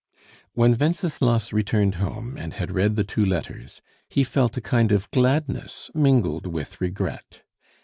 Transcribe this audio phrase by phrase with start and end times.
[0.53, 5.11] When Wenceslas returned home and had read the two letters, he felt a kind of
[5.11, 7.43] gladness mingled with regret.